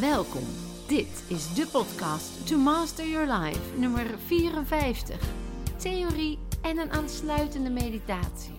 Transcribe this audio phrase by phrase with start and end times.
[0.00, 0.42] Welkom.
[0.86, 5.20] Dit is de podcast To Master Your Life, nummer 54.
[5.76, 8.54] Theorie en een aansluitende meditatie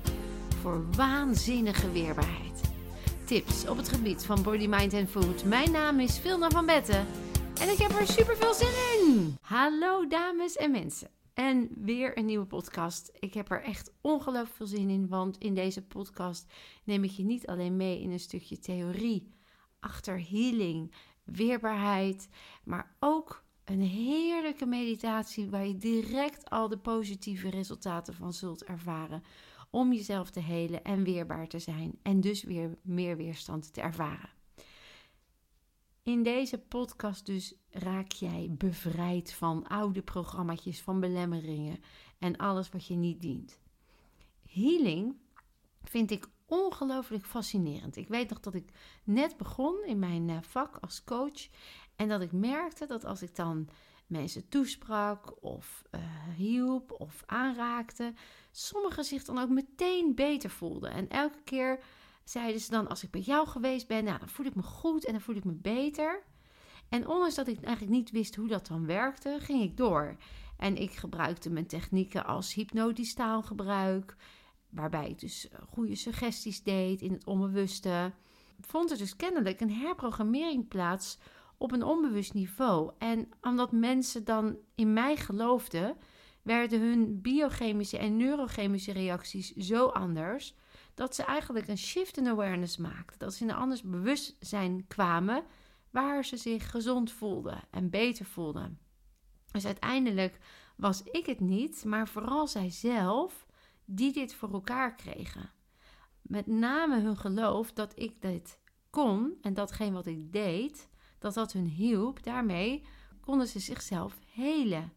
[0.62, 2.62] voor waanzinnige weerbaarheid.
[3.26, 5.44] Tips op het gebied van body, mind en food.
[5.44, 7.06] Mijn naam is Vilna van Betten
[7.62, 9.38] en ik heb er super veel zin in.
[9.42, 11.10] Hallo dames en mensen.
[11.34, 13.12] En weer een nieuwe podcast.
[13.20, 16.46] Ik heb er echt ongelooflijk veel zin in, want in deze podcast
[16.84, 19.34] neem ik je niet alleen mee in een stukje theorie
[19.86, 20.92] achter healing,
[21.26, 22.30] weerbaarheid,
[22.64, 29.24] maar ook een heerlijke meditatie waar je direct al de positieve resultaten van zult ervaren
[29.70, 34.30] om jezelf te helen en weerbaar te zijn en dus weer meer weerstand te ervaren.
[36.04, 41.80] In deze podcast dus raak jij bevrijd van oude programma's, van belemmeringen
[42.20, 43.60] en alles wat je niet dient.
[44.48, 45.16] Healing
[45.84, 47.96] vind ik ongelooflijk fascinerend.
[47.96, 48.70] Ik weet nog dat ik
[49.04, 51.48] net begon in mijn eh, vak als coach
[51.96, 53.70] en dat ik merkte dat als ik dan
[54.08, 56.02] mensen toesprak of uh,
[56.36, 58.14] hielp of aanraakte,
[58.52, 60.92] sommigen zich dan ook meteen beter voelden.
[60.92, 61.84] En elke keer
[62.24, 65.06] zeiden ze dan: Als ik bij jou geweest ben, nou, dan voel ik me goed
[65.06, 66.24] en dan voel ik me beter.
[66.90, 70.16] En ondanks dat ik eigenlijk niet wist hoe dat dan werkte, ging ik door.
[70.58, 74.16] En ik gebruikte mijn technieken als hypnotisch taalgebruik,
[74.76, 78.12] waarbij ik dus eh, goede suggesties deed in het onbewuste.
[78.60, 81.18] Vond er dus kennelijk een herprogrammering plaats
[81.58, 82.92] op een onbewust niveau.
[82.98, 85.98] En omdat mensen dan in mij geloofden,
[86.42, 90.56] werden hun biochemische en neurochemische reacties zo anders
[90.94, 93.20] dat ze eigenlijk een shift in awareness maakten.
[93.20, 95.44] Dat ze in een anders bewustzijn kwamen
[95.90, 98.80] waar ze zich gezond voelden en beter voelden.
[99.52, 100.40] Dus uiteindelijk
[100.76, 103.45] was ik het niet, maar vooral zij zelf
[103.86, 105.52] die dit voor elkaar kregen.
[106.22, 110.90] Met name hun geloof dat ik dit kon en datgene wat ik deed,
[111.20, 112.24] dat dat hun hielp.
[112.24, 112.86] Daarmee
[113.22, 114.94] konden ze zichzelf helen.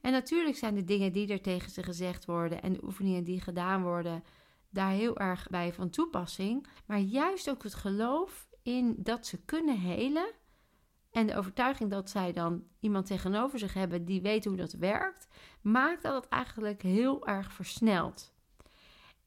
[0.00, 3.40] En natuurlijk zijn de dingen die er tegen ze gezegd worden en de oefeningen die
[3.40, 4.24] gedaan worden
[4.70, 6.66] daar heel erg bij van toepassing.
[6.86, 10.32] Maar juist ook het geloof in dat ze kunnen helen.
[11.10, 15.28] En de overtuiging dat zij dan iemand tegenover zich hebben die weet hoe dat werkt,
[15.60, 18.33] maakt dat het eigenlijk heel erg versnelt.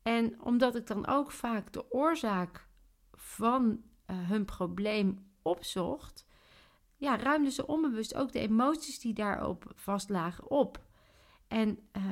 [0.08, 2.68] En omdat ik dan ook vaak de oorzaak
[3.14, 6.26] van uh, hun probleem opzocht,
[6.96, 10.80] ja, ruimden ze onbewust ook de emoties die daarop vastlagen op.
[11.48, 12.04] En uh,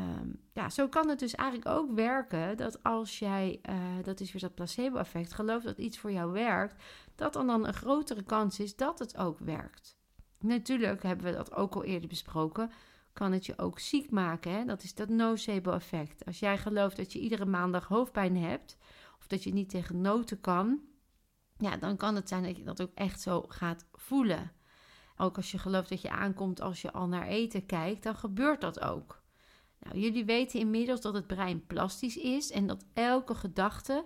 [0.53, 4.41] ja, zo kan het dus eigenlijk ook werken dat als jij, uh, dat is weer
[4.41, 6.83] dat placebo-effect, gelooft dat iets voor jou werkt,
[7.15, 9.97] dat dan, dan een grotere kans is dat het ook werkt.
[10.39, 12.71] Natuurlijk hebben we dat ook al eerder besproken,
[13.15, 14.51] kan het je ook ziek maken.
[14.51, 14.65] Hè?
[14.65, 16.25] Dat is dat nocebo-effect.
[16.25, 18.77] Als jij gelooft dat je iedere maandag hoofdpijn hebt,
[19.19, 20.79] of dat je niet tegen noten kan,
[21.57, 24.51] ja, dan kan het zijn dat je dat ook echt zo gaat voelen.
[25.17, 28.61] Ook als je gelooft dat je aankomt als je al naar eten kijkt, dan gebeurt
[28.61, 29.23] dat ook.
[29.79, 34.05] Nou, jullie weten inmiddels dat het brein plastisch is en dat elke gedachte,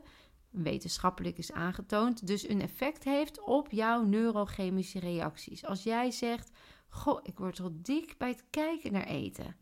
[0.50, 5.66] wetenschappelijk is aangetoond, dus een effect heeft op jouw neurochemische reacties.
[5.66, 6.52] Als jij zegt,
[6.90, 9.56] goh, ik word wel dik bij het kijken naar eten,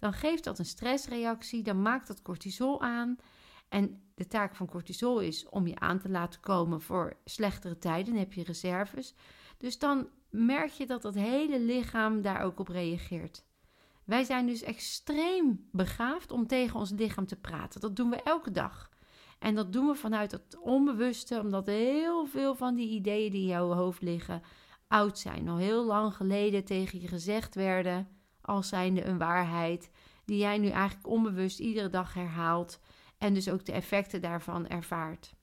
[0.00, 3.16] dan geeft dat een stressreactie, dan maakt dat cortisol aan.
[3.68, 8.12] En de taak van cortisol is om je aan te laten komen voor slechtere tijden,
[8.12, 9.14] dan heb je reserves.
[9.58, 13.44] Dus dan merk je dat het hele lichaam daar ook op reageert.
[14.04, 17.80] Wij zijn dus extreem begaafd om tegen ons lichaam te praten.
[17.80, 18.90] Dat doen we elke dag.
[19.38, 23.46] En dat doen we vanuit het onbewuste, omdat heel veel van die ideeën die in
[23.46, 24.42] jouw hoofd liggen
[24.90, 25.48] oud zijn.
[25.48, 28.08] Al heel lang geleden tegen je gezegd werden,
[28.40, 29.90] als zijnde een waarheid,
[30.24, 32.80] die jij nu eigenlijk onbewust iedere dag herhaalt
[33.18, 35.34] en dus ook de effecten daarvan ervaart.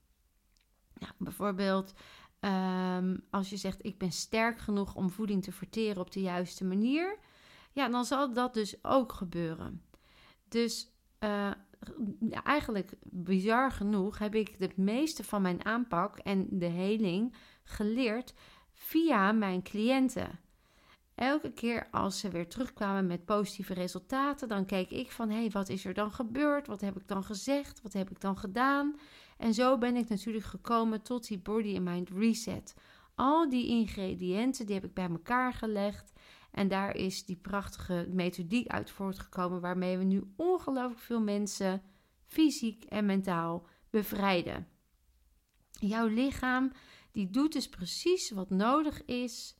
[0.98, 1.92] Nou, bijvoorbeeld
[2.40, 6.64] ehm, als je zegt: Ik ben sterk genoeg om voeding te verteren op de juiste
[6.64, 7.18] manier
[7.72, 9.82] ja, dan zal dat dus ook gebeuren.
[10.48, 11.50] Dus uh,
[12.44, 18.34] eigenlijk bizar genoeg heb ik het meeste van mijn aanpak en de heling geleerd
[18.78, 20.40] via mijn cliënten.
[21.14, 25.50] Elke keer als ze weer terugkwamen met positieve resultaten, dan keek ik van hé, hey,
[25.50, 26.66] wat is er dan gebeurd?
[26.66, 27.82] Wat heb ik dan gezegd?
[27.82, 28.98] Wat heb ik dan gedaan?
[29.36, 32.74] En zo ben ik natuurlijk gekomen tot die body and mind reset.
[33.14, 36.12] Al die ingrediënten die heb ik bij elkaar gelegd
[36.50, 41.82] en daar is die prachtige methodiek uit voortgekomen, waarmee we nu ongelooflijk veel mensen
[42.26, 44.66] fysiek en mentaal bevrijden.
[45.70, 46.72] Jouw lichaam
[47.12, 49.56] die doet dus precies wat nodig is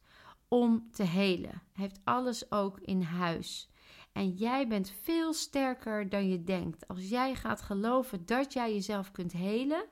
[0.48, 1.62] om te helen.
[1.72, 3.70] Heeft alles ook in huis.
[4.12, 6.88] En jij bent veel sterker dan je denkt.
[6.88, 9.84] Als jij gaat geloven dat jij jezelf kunt helen,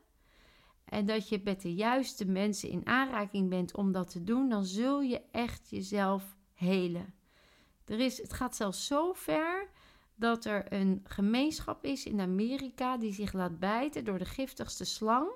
[0.84, 4.64] en dat je met de juiste mensen in aanraking bent om dat te doen, dan
[4.64, 7.14] zul je echt jezelf helen.
[7.84, 9.70] Er is, het gaat zelfs zo ver
[10.14, 15.30] dat er een gemeenschap is in Amerika die zich laat bijten door de giftigste slang.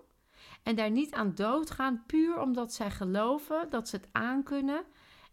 [0.62, 4.85] En daar niet aan doodgaan, puur omdat zij geloven dat ze het aankunnen.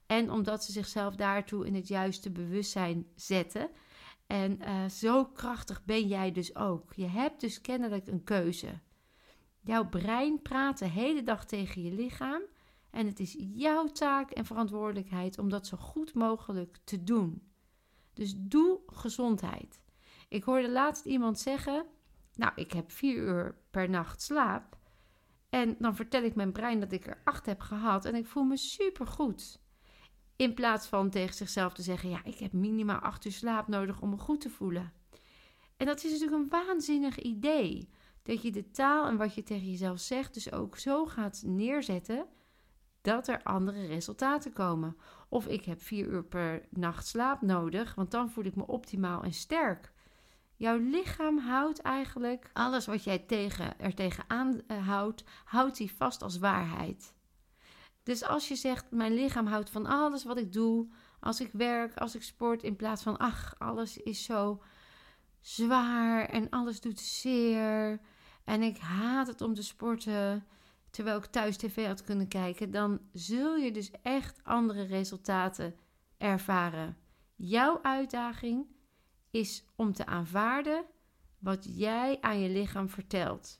[0.05, 3.69] En omdat ze zichzelf daartoe in het juiste bewustzijn zetten.
[4.27, 6.93] En uh, zo krachtig ben jij dus ook.
[6.93, 8.79] Je hebt dus kennelijk een keuze.
[9.61, 12.41] Jouw brein praat de hele dag tegen je lichaam.
[12.89, 17.51] En het is jouw taak en verantwoordelijkheid om dat zo goed mogelijk te doen.
[18.13, 19.81] Dus doe gezondheid.
[20.27, 21.85] Ik hoorde laatst iemand zeggen:
[22.33, 24.76] Nou, ik heb vier uur per nacht slaap.
[25.49, 28.43] En dan vertel ik mijn brein dat ik er acht heb gehad en ik voel
[28.43, 29.61] me supergoed.
[30.35, 34.01] In plaats van tegen zichzelf te zeggen: Ja, ik heb minimaal acht uur slaap nodig
[34.01, 34.93] om me goed te voelen.
[35.77, 37.89] En dat is natuurlijk een waanzinnig idee.
[38.23, 42.27] Dat je de taal en wat je tegen jezelf zegt, dus ook zo gaat neerzetten
[43.01, 44.97] dat er andere resultaten komen.
[45.29, 49.23] Of ik heb vier uur per nacht slaap nodig, want dan voel ik me optimaal
[49.23, 49.93] en sterk.
[50.57, 56.21] Jouw lichaam houdt eigenlijk alles wat jij tegen, er tegenaan uh, houdt, houdt hij vast
[56.21, 57.13] als waarheid.
[58.03, 60.87] Dus als je zegt, mijn lichaam houdt van alles wat ik doe,
[61.19, 64.63] als ik werk, als ik sport, in plaats van, ach, alles is zo
[65.39, 67.99] zwaar en alles doet zeer
[68.43, 70.45] en ik haat het om te sporten,
[70.89, 75.75] terwijl ik thuis tv had kunnen kijken, dan zul je dus echt andere resultaten
[76.17, 76.97] ervaren.
[77.35, 78.65] Jouw uitdaging
[79.31, 80.85] is om te aanvaarden
[81.39, 83.59] wat jij aan je lichaam vertelt.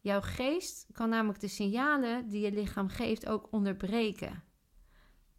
[0.00, 4.42] Jouw geest kan namelijk de signalen die je lichaam geeft ook onderbreken.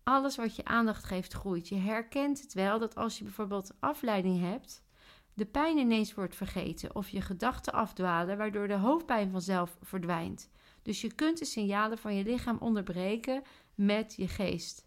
[0.03, 1.67] Alles wat je aandacht geeft groeit.
[1.67, 4.83] Je herkent het wel dat als je bijvoorbeeld afleiding hebt,
[5.33, 10.49] de pijn ineens wordt vergeten of je gedachten afdwalen, waardoor de hoofdpijn vanzelf verdwijnt.
[10.81, 13.43] Dus je kunt de signalen van je lichaam onderbreken
[13.75, 14.85] met je geest.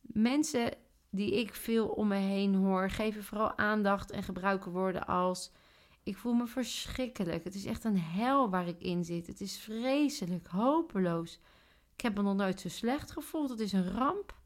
[0.00, 0.72] Mensen
[1.10, 5.50] die ik veel om me heen hoor, geven vooral aandacht en gebruiken woorden als:
[6.02, 7.44] Ik voel me verschrikkelijk.
[7.44, 9.26] Het is echt een hel waar ik in zit.
[9.26, 11.40] Het is vreselijk, hopeloos.
[11.94, 13.50] Ik heb me nog nooit zo slecht gevoeld.
[13.50, 14.38] Het is een ramp.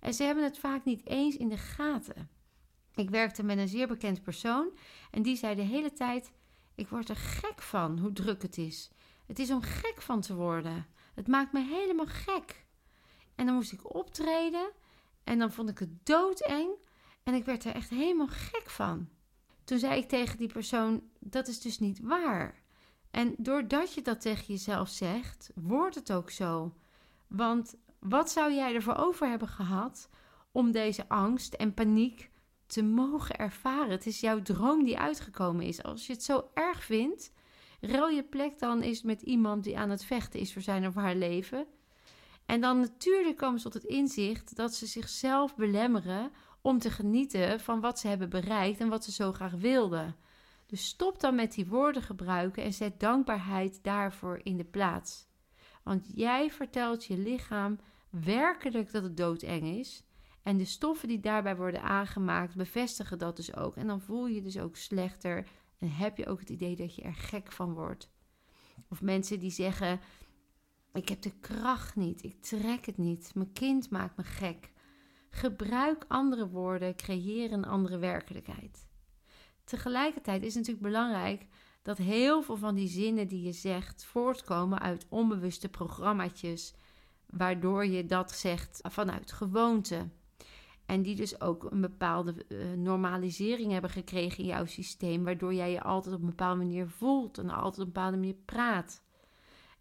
[0.00, 2.28] En ze hebben het vaak niet eens in de gaten.
[2.94, 4.68] Ik werkte met een zeer bekend persoon
[5.10, 6.32] en die zei de hele tijd:
[6.74, 8.90] Ik word er gek van hoe druk het is.
[9.26, 10.86] Het is om gek van te worden.
[11.14, 12.64] Het maakt me helemaal gek.
[13.34, 14.70] En dan moest ik optreden
[15.24, 16.70] en dan vond ik het doodeng
[17.22, 19.08] en ik werd er echt helemaal gek van.
[19.64, 22.62] Toen zei ik tegen die persoon: Dat is dus niet waar.
[23.10, 26.74] En doordat je dat tegen jezelf zegt, wordt het ook zo.
[27.26, 30.08] Want wat zou jij ervoor over hebben gehad
[30.52, 32.30] om deze angst en paniek
[32.66, 33.90] te mogen ervaren?
[33.90, 35.82] Het is jouw droom die uitgekomen is.
[35.82, 37.32] Als je het zo erg vindt,
[37.86, 40.94] Ruil je plek dan eens met iemand die aan het vechten is voor zijn of
[40.94, 41.66] haar leven.
[42.46, 46.30] En dan natuurlijk komen ze tot het inzicht dat ze zichzelf belemmeren
[46.60, 50.16] om te genieten van wat ze hebben bereikt en wat ze zo graag wilden.
[50.66, 55.26] Dus stop dan met die woorden gebruiken en zet dankbaarheid daarvoor in de plaats.
[55.82, 57.78] Want jij vertelt je lichaam
[58.10, 60.04] werkelijk dat het doodeng is.
[60.42, 63.76] En de stoffen die daarbij worden aangemaakt bevestigen dat dus ook.
[63.76, 65.46] En dan voel je je dus ook slechter
[65.78, 68.10] en heb je ook het idee dat je er gek van wordt.
[68.88, 70.00] Of mensen die zeggen:
[70.94, 74.72] Ik heb de kracht niet, ik trek het niet, mijn kind maakt me gek.
[75.30, 78.86] Gebruik andere woorden, creëer een andere werkelijkheid.
[79.64, 81.46] Tegelijkertijd is het natuurlijk belangrijk
[81.82, 86.74] dat heel veel van die zinnen die je zegt voortkomen uit onbewuste programmaatjes,
[87.26, 90.08] waardoor je dat zegt vanuit gewoonte.
[90.86, 95.70] En die dus ook een bepaalde uh, normalisering hebben gekregen in jouw systeem, waardoor jij
[95.70, 99.03] je altijd op een bepaalde manier voelt en altijd op een bepaalde manier praat.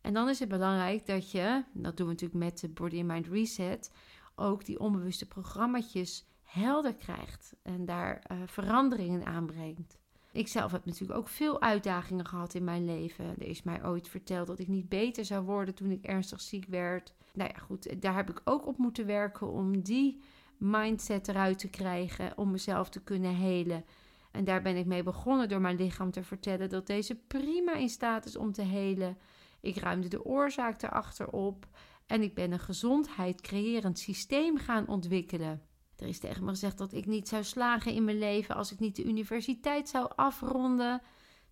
[0.04, 3.08] En dan is het belangrijk dat je, dat doen we natuurlijk met de Body and
[3.08, 3.92] Mind Reset,
[4.36, 9.98] ook die onbewuste programma's helder krijgt en daar uh, veranderingen aanbrengt.
[10.32, 13.26] Ik zelf heb natuurlijk ook veel uitdagingen gehad in mijn leven.
[13.26, 16.66] Er is mij ooit verteld dat ik niet beter zou worden toen ik ernstig ziek
[16.66, 17.14] werd.
[17.34, 20.22] Nou ja, goed, daar heb ik ook op moeten werken om die
[20.58, 23.86] mindset eruit te krijgen om mezelf te kunnen helen.
[24.32, 27.90] En daar ben ik mee begonnen door mijn lichaam te vertellen dat deze prima in
[27.90, 29.18] staat is om te helen.
[29.64, 31.68] Ik ruimde de oorzaak erachter op
[32.06, 35.62] en ik ben een gezondheid creërend systeem gaan ontwikkelen.
[35.96, 38.80] Er is tegen me gezegd dat ik niet zou slagen in mijn leven als ik
[38.80, 41.02] niet de universiteit zou afronden.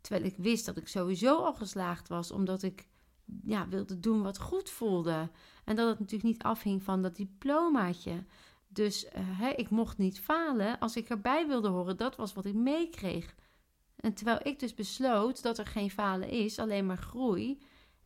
[0.02, 2.88] Terwijl ik wist dat ik sowieso al geslaagd was, omdat ik
[3.44, 5.30] ja, wilde doen wat goed voelde.
[5.64, 8.26] En dat het natuurlijk niet afhing van dat diplomaatje.
[8.68, 9.06] Dus
[9.42, 11.98] uh, ik mocht niet falen als ik erbij wilde horen.
[11.98, 13.36] Dat was wat ik meekreeg.
[13.96, 17.62] En terwijl ik dus besloot dat er geen falen is, alleen maar groei.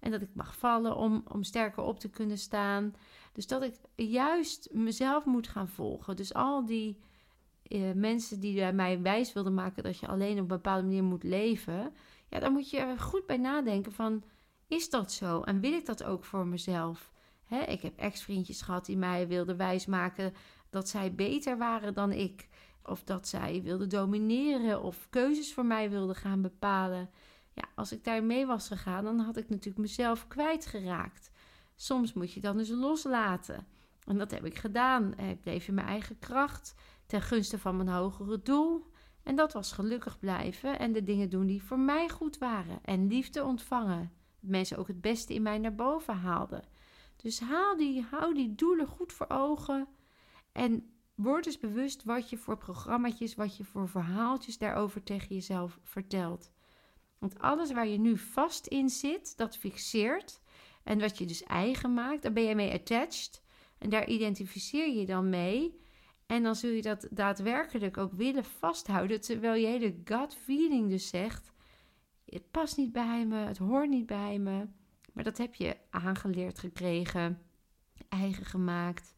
[0.05, 2.95] En dat ik mag vallen om, om sterker op te kunnen staan.
[3.33, 6.15] Dus dat ik juist mezelf moet gaan volgen.
[6.15, 6.99] Dus al die
[7.67, 11.23] uh, mensen die mij wijs wilden maken dat je alleen op een bepaalde manier moet
[11.23, 11.93] leven.
[12.29, 14.23] Ja, dan moet je goed bij nadenken van,
[14.67, 15.41] is dat zo?
[15.41, 17.11] En wil ik dat ook voor mezelf?
[17.67, 20.33] Ik heb ex-vriendjes gehad die mij wilden wijsmaken
[20.69, 22.47] dat zij beter waren dan ik.
[22.83, 27.09] Of dat zij wilden domineren of keuzes voor mij wilden gaan bepalen.
[27.55, 31.31] Ja, als ik daarmee was gegaan, dan had ik natuurlijk mezelf kwijtgeraakt.
[31.75, 33.67] Soms moet je dan dus loslaten.
[34.03, 35.17] En dat heb ik gedaan.
[35.17, 38.91] Ik bleef in mijn eigen kracht ten gunste van mijn hogere doel.
[39.23, 42.79] En dat was gelukkig blijven en de dingen doen die voor mij goed waren.
[42.83, 44.11] En liefde ontvangen.
[44.39, 46.63] Mensen ook het beste in mij naar boven haalden.
[47.15, 49.87] Dus haal die, hou die doelen goed voor ogen.
[50.51, 55.79] En word eens bewust wat je voor programma's, wat je voor verhaaltjes daarover tegen jezelf
[55.83, 56.51] vertelt.
[57.25, 60.41] Want alles waar je nu vast in zit, dat fixeert.
[60.83, 63.41] En wat je dus eigen maakt, daar ben je mee attached.
[63.77, 65.79] En daar identificeer je dan mee.
[66.25, 69.21] En dan zul je dat daadwerkelijk ook willen vasthouden.
[69.21, 71.51] Terwijl je hele gut feeling dus zegt:
[72.25, 74.67] het past niet bij me, het hoort niet bij me.
[75.13, 77.41] Maar dat heb je aangeleerd gekregen,
[78.09, 79.15] eigen gemaakt.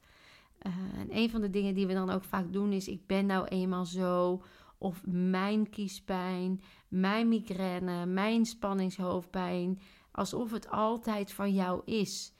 [0.61, 3.25] Uh, en een van de dingen die we dan ook vaak doen is: ik ben
[3.25, 4.41] nou eenmaal zo.
[4.77, 9.81] Of mijn kiespijn, mijn migraine, mijn spanningshoofdpijn.
[10.11, 12.33] Alsof het altijd van jou is.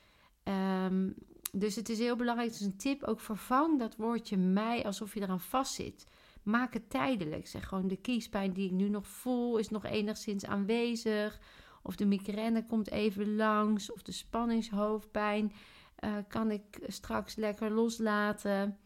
[0.44, 1.16] Um,
[1.52, 5.22] dus het is heel belangrijk, dus een tip, ook vervang dat woordje mij alsof je
[5.22, 6.06] eraan vastzit.
[6.44, 7.48] Maak het tijdelijk.
[7.48, 11.40] Zeg gewoon de kiespijn die ik nu nog voel is nog enigszins aanwezig.
[11.84, 13.92] Of de migraine komt even langs.
[13.92, 15.54] Of de spanningshoofdpijn
[16.00, 18.78] uh, kan ik straks lekker loslaten.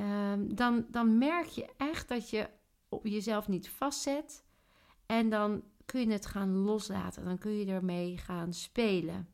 [0.00, 2.48] Um, dan, dan merk je echt dat je
[3.02, 4.44] jezelf niet vastzet.
[5.06, 7.24] En dan kun je het gaan loslaten.
[7.24, 9.28] Dan kun je ermee gaan spelen.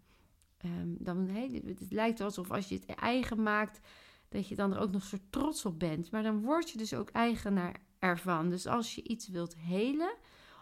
[0.65, 3.81] Um, dan, het lijkt alsof als je het eigen maakt,
[4.29, 6.11] dat je dan er ook nog zo trots op bent.
[6.11, 8.49] Maar dan word je dus ook eigenaar ervan.
[8.49, 10.15] Dus als je iets wilt helen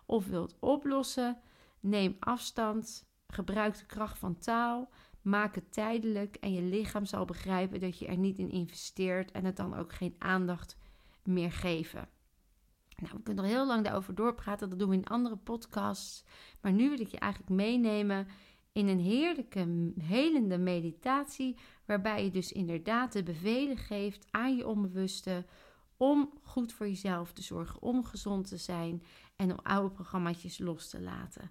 [0.06, 1.38] of wilt oplossen,
[1.80, 4.90] neem afstand, gebruik de kracht van taal,
[5.24, 9.44] maak het tijdelijk en je lichaam zal begrijpen dat je er niet in investeert en
[9.44, 10.76] het dan ook geen aandacht
[11.22, 12.08] meer geven.
[12.96, 16.24] Nou, we kunnen er heel lang daarover doorpraten, dat doen we in andere podcasts.
[16.60, 18.28] Maar nu wil ik je eigenlijk meenemen
[18.72, 25.44] in een heerlijke, helende meditatie, waarbij je dus inderdaad de bevelen geeft aan je onbewuste
[25.96, 29.02] om goed voor jezelf te zorgen, om gezond te zijn
[29.36, 31.50] en om oude programma's los te laten.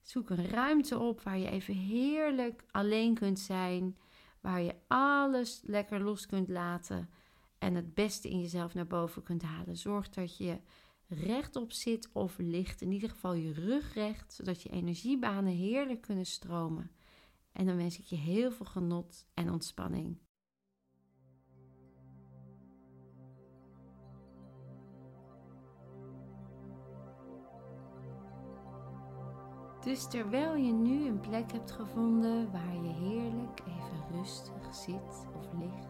[0.00, 3.96] Zoek een ruimte op waar je even heerlijk alleen kunt zijn,
[4.40, 7.10] waar je alles lekker los kunt laten
[7.58, 9.76] en het beste in jezelf naar boven kunt halen.
[9.76, 10.60] Zorg dat je
[11.06, 12.80] rechtop zit of ligt.
[12.80, 16.90] In ieder geval je rug recht, zodat je energiebanen heerlijk kunnen stromen.
[17.52, 20.18] En dan wens ik je heel veel genot en ontspanning.
[29.80, 35.46] Dus terwijl je nu een plek hebt gevonden waar je heerlijk even rustig zit of
[35.58, 35.88] ligt,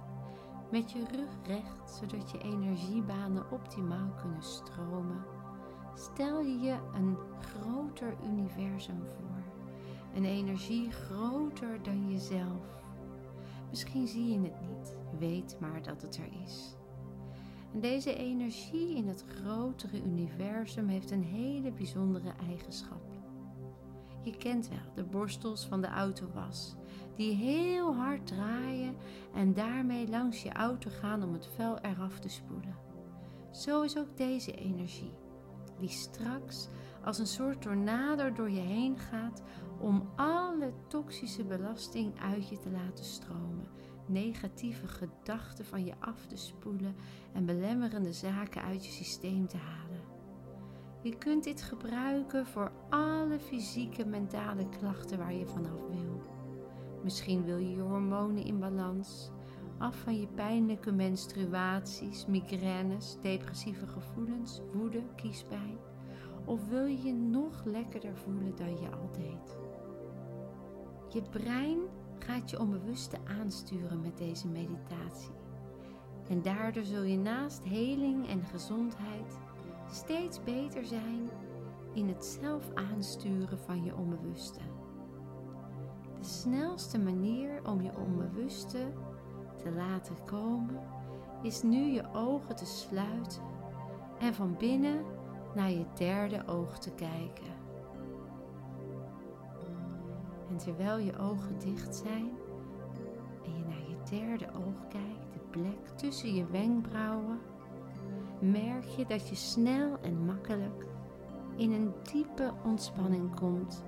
[0.70, 5.24] met je rug recht, zodat je energiebanen optimaal kunnen stromen.
[5.94, 9.42] Stel je je een groter universum voor.
[10.14, 12.82] Een energie groter dan jezelf.
[13.70, 16.76] Misschien zie je het niet, weet maar dat het er is.
[17.72, 23.09] En deze energie in het grotere universum heeft een hele bijzondere eigenschap.
[24.22, 26.76] Je kent wel de borstels van de autowas
[27.16, 28.96] die heel hard draaien
[29.34, 32.76] en daarmee langs je auto gaan om het vuil eraf te spoelen.
[33.50, 35.12] Zo is ook deze energie,
[35.78, 36.68] die straks
[37.04, 39.42] als een soort tornado door je heen gaat
[39.80, 43.68] om alle toxische belasting uit je te laten stromen,
[44.06, 46.96] negatieve gedachten van je af te spoelen
[47.32, 49.89] en belemmerende zaken uit je systeem te halen.
[51.02, 56.22] Je kunt dit gebruiken voor alle fysieke mentale klachten waar je vanaf wil.
[57.02, 59.30] Misschien wil je je hormonen in balans,
[59.78, 65.78] af van je pijnlijke menstruaties, migraines, depressieve gevoelens, woede, kiespijn.
[66.44, 69.58] Of wil je je nog lekkerder voelen dan je al deed?
[71.08, 71.78] Je brein
[72.18, 75.34] gaat je onbewuste aansturen met deze meditatie.
[76.28, 79.38] En daardoor zul je naast heling en gezondheid
[79.90, 81.30] steeds beter zijn
[81.92, 84.60] in het zelf aansturen van je onbewuste.
[86.18, 88.92] De snelste manier om je onbewuste
[89.56, 90.80] te laten komen
[91.42, 93.42] is nu je ogen te sluiten
[94.18, 95.04] en van binnen
[95.54, 97.58] naar je derde oog te kijken.
[100.50, 102.30] En terwijl je ogen dicht zijn
[103.44, 107.40] en je naar je derde oog kijkt, de plek tussen je wenkbrauwen,
[108.40, 110.86] merk je dat je snel en makkelijk
[111.56, 113.84] in een diepe ontspanning komt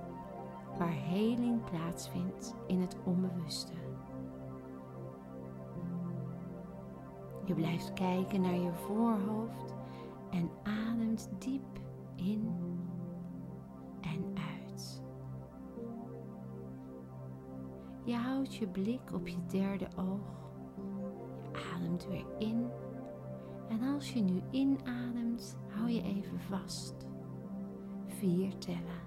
[0.77, 3.73] waar heling plaatsvindt in het onbewuste.
[7.45, 9.73] Je blijft kijken naar je voorhoofd
[10.29, 11.79] en ademt diep
[12.15, 12.55] in
[14.01, 15.01] en uit.
[18.03, 20.41] Je houdt je blik op je derde oog.
[21.41, 22.69] Je ademt weer in.
[23.73, 26.95] En als je nu inademt, hou je even vast.
[28.05, 29.01] Vier tellen.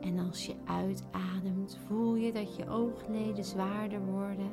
[0.00, 4.50] En als je uitademt, voel je dat je oogleden zwaarder worden.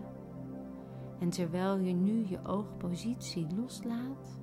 [1.20, 4.40] En terwijl je nu je oogpositie loslaat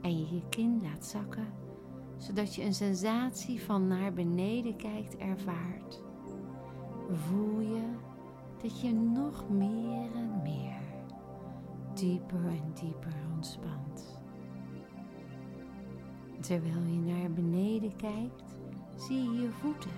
[0.00, 1.48] en je je kin laat zakken,
[2.16, 6.02] zodat je een sensatie van naar beneden kijkt ervaart,
[7.10, 7.82] voel je
[8.62, 10.29] dat je nog meer en
[12.00, 14.20] dieper en dieper ontspant.
[16.40, 18.58] Terwijl je naar beneden kijkt,
[18.96, 19.90] zie je je voeten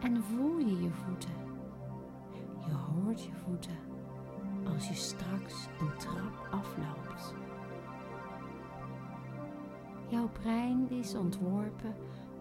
[0.00, 1.32] en voel je je voeten.
[2.66, 3.78] Je hoort je voeten
[4.74, 7.34] als je straks een trap afloopt.
[10.08, 11.94] Jouw brein is ontworpen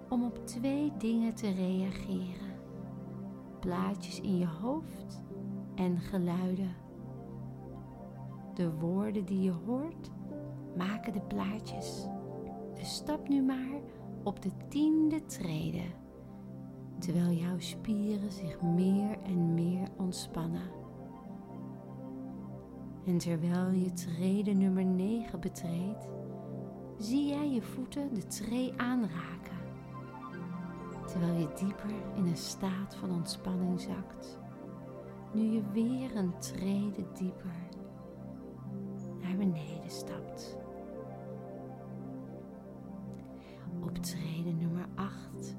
[0.09, 2.59] om op twee dingen te reageren:
[3.59, 5.21] plaatjes in je hoofd
[5.75, 6.80] en geluiden.
[8.53, 10.11] De woorden die je hoort
[10.77, 12.07] maken de plaatjes.
[12.73, 13.81] Dus stap nu maar
[14.23, 15.83] op de tiende trede,
[16.99, 20.69] terwijl jouw spieren zich meer en meer ontspannen.
[23.05, 26.09] En terwijl je trede nummer 9 betreedt,
[26.97, 29.57] zie jij je voeten de tree aanraken,
[31.07, 34.39] terwijl je dieper in een staat van ontspanning zakt,
[35.33, 37.69] nu je weer een trede dieper
[39.41, 40.57] beneden stapt.
[43.83, 45.55] Op trede nummer 8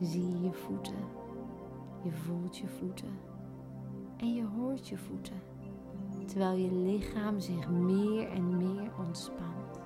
[0.00, 1.04] zie je je voeten,
[2.02, 3.18] je voelt je voeten
[4.16, 5.40] en je hoort je voeten,
[6.26, 9.80] terwijl je lichaam zich meer en meer ontspant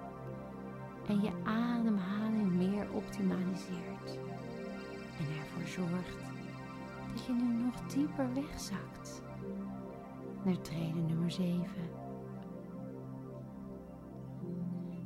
[1.06, 4.18] en je ademhaling meer optimaliseert
[5.18, 6.16] en ervoor zorgt
[7.12, 9.22] dat je nu nog dieper wegzakt
[10.44, 12.07] naar treden nummer 7.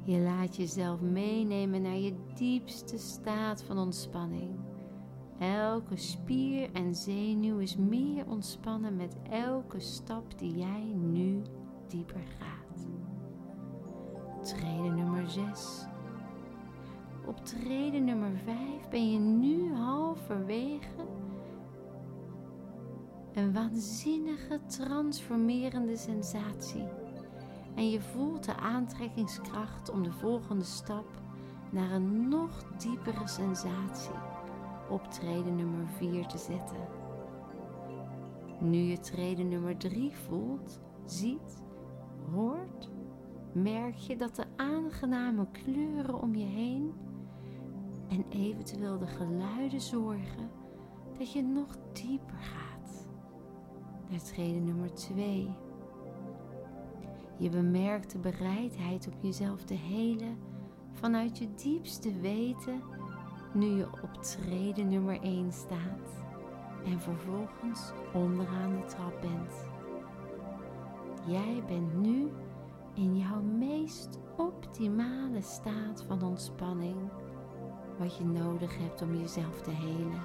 [0.04, 4.50] Je laat jezelf meenemen naar je diepste staat van ontspanning.
[5.38, 11.42] Elke spier en zenuw is meer ontspannen met elke stap die jij nu
[11.88, 12.86] dieper gaat.
[14.42, 15.84] Treden nummer 6.
[17.26, 21.06] Op treden nummer 5 ben je nu halverwege
[23.32, 27.01] een waanzinnige transformerende sensatie.
[27.74, 31.06] En je voelt de aantrekkingskracht om de volgende stap
[31.70, 34.14] naar een nog diepere sensatie
[34.88, 36.88] op treden nummer 4 te zetten.
[38.60, 41.62] Nu je treden nummer 3 voelt, ziet,
[42.30, 42.90] hoort,
[43.52, 46.92] merk je dat de aangename kleuren om je heen
[48.08, 50.50] en eventueel de geluiden zorgen
[51.18, 53.08] dat je nog dieper gaat
[54.08, 55.50] naar treden nummer 2.
[57.38, 60.38] Je bemerkt de bereidheid om jezelf te helen
[60.92, 62.82] vanuit je diepste weten
[63.54, 66.24] nu je op treden nummer 1 staat
[66.84, 69.66] en vervolgens onderaan de trap bent.
[71.26, 72.30] Jij bent nu
[72.94, 76.96] in jouw meest optimale staat van ontspanning
[77.98, 80.20] wat je nodig hebt om jezelf te helen.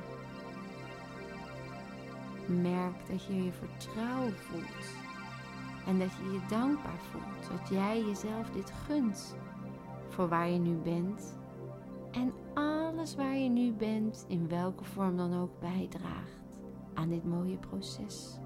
[2.61, 5.06] Merk dat je je vertrouwen voelt
[5.87, 9.35] en dat je je dankbaar voelt dat jij jezelf dit gunt
[10.09, 11.37] voor waar je nu bent
[12.11, 16.61] en alles waar je nu bent, in welke vorm dan ook bijdraagt
[16.93, 18.39] aan dit mooie proces.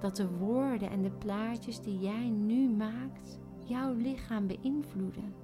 [0.00, 5.34] Dat de woorden en de plaatjes die jij nu maakt jouw lichaam beïnvloeden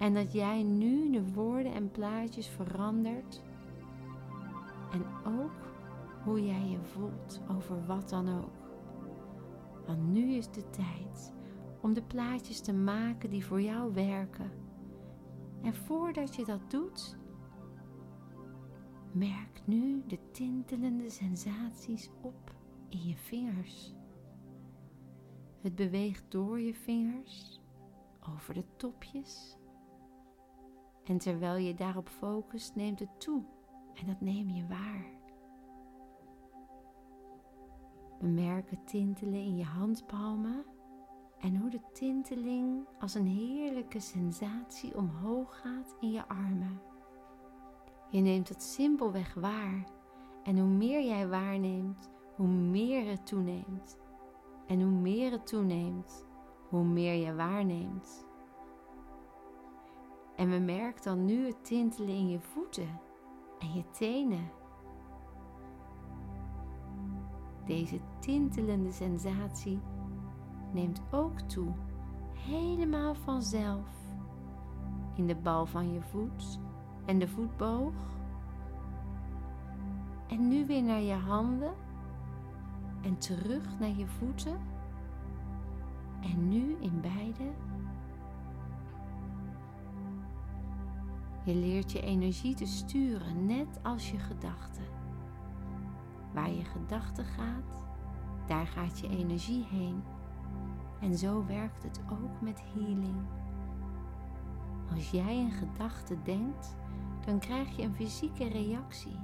[0.00, 3.42] en dat jij nu de woorden en plaatjes verandert.
[4.92, 5.68] En ook
[6.24, 8.59] hoe jij je voelt over wat dan ook.
[9.98, 11.32] Nu is de tijd
[11.80, 14.50] om de plaatjes te maken die voor jou werken.
[15.62, 17.18] En voordat je dat doet,
[19.12, 22.54] merk nu de tintelende sensaties op
[22.88, 23.94] in je vingers.
[25.60, 27.60] Het beweegt door je vingers,
[28.34, 29.58] over de topjes
[31.04, 33.44] En terwijl je daarop focust, neemt het toe
[33.94, 35.19] en dat neem je waar.
[38.20, 40.64] Bemerk het tintelen in je handpalmen
[41.38, 46.80] en hoe de tinteling als een heerlijke sensatie omhoog gaat in je armen.
[48.10, 49.84] Je neemt het simpelweg waar
[50.42, 53.98] en hoe meer jij waarneemt, hoe meer het toeneemt.
[54.66, 56.26] En hoe meer het toeneemt,
[56.68, 58.26] hoe meer je waarneemt.
[60.36, 63.00] En we merken dan nu het tintelen in je voeten
[63.58, 64.50] en je tenen.
[67.70, 69.80] Deze tintelende sensatie
[70.72, 71.72] neemt ook toe,
[72.32, 73.86] helemaal vanzelf,
[75.14, 76.60] in de bal van je voet
[77.06, 77.92] en de voetboog.
[80.28, 81.74] En nu weer naar je handen
[83.02, 84.58] en terug naar je voeten.
[86.20, 87.50] En nu in beide.
[91.44, 94.99] Je leert je energie te sturen, net als je gedachten.
[96.32, 97.84] Waar je gedachte gaat,
[98.46, 100.02] daar gaat je energie heen.
[101.00, 103.16] En zo werkt het ook met healing.
[104.94, 106.76] Als jij een gedachte denkt,
[107.26, 109.18] dan krijg je een fysieke reactie.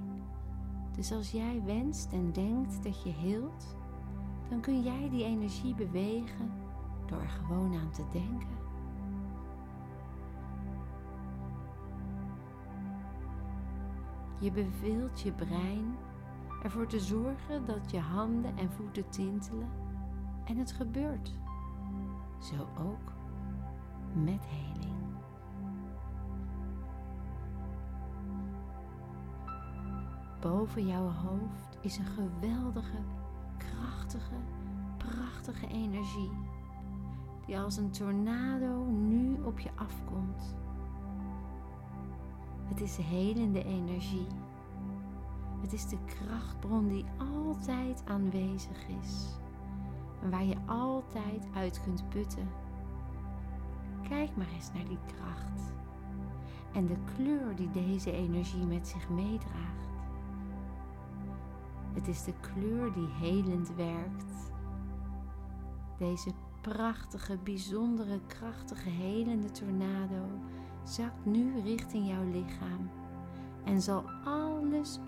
[0.97, 3.77] Dus als jij wenst en denkt dat je heelt,
[4.49, 6.53] dan kun jij die energie bewegen
[7.07, 8.57] door er gewoon aan te denken.
[14.39, 15.97] Je beveelt je brein
[16.63, 19.69] ervoor te zorgen dat je handen en voeten tintelen
[20.45, 21.33] en het gebeurt.
[22.41, 23.13] Zo ook
[24.13, 24.97] met heling.
[30.41, 32.99] Boven jouw hoofd is een geweldige,
[33.57, 34.35] krachtige,
[34.97, 36.31] prachtige energie
[37.47, 40.55] die als een tornado nu op je afkomt.
[42.65, 44.27] Het is helende energie.
[45.67, 49.39] Het is de krachtbron die altijd aanwezig is
[50.23, 52.49] en waar je altijd uit kunt putten.
[54.09, 55.75] Kijk maar eens naar die kracht
[56.73, 59.89] en de kleur die deze energie met zich meedraagt.
[61.93, 64.53] Het is de kleur die helend werkt.
[65.99, 70.25] Deze prachtige, bijzondere, krachtige, helende tornado
[70.85, 72.91] zakt nu richting jouw lichaam
[73.65, 74.05] en zal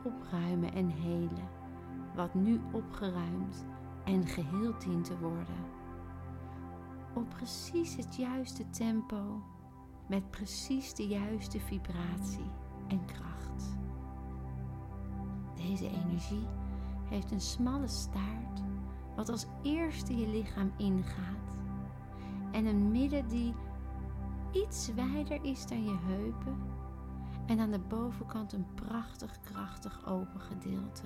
[0.04, 1.48] opruimen en helen
[2.14, 3.64] wat nu opgeruimd
[4.04, 5.64] en geheeld dient te worden.
[7.14, 9.42] Op precies het juiste tempo,
[10.06, 12.50] met precies de juiste vibratie
[12.88, 13.76] en kracht.
[15.54, 16.46] Deze energie
[17.08, 18.62] heeft een smalle staart,
[19.16, 21.58] wat als eerste je lichaam ingaat,
[22.52, 23.54] en een midden die
[24.52, 26.58] iets wijder is dan je heupen,
[27.48, 31.02] en aan de bovenkant een prachtig, krachtig open gedeelte.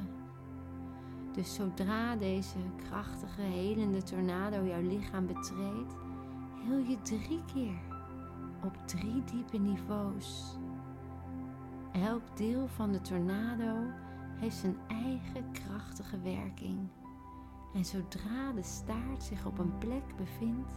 [1.33, 5.97] Dus zodra deze krachtige, helende tornado jouw lichaam betreedt,
[6.65, 7.81] heel je drie keer
[8.65, 10.57] op drie diepe niveaus.
[11.93, 13.75] Elk deel van de tornado
[14.37, 16.89] heeft zijn eigen krachtige werking.
[17.75, 20.73] En zodra de staart zich op een plek bevindt,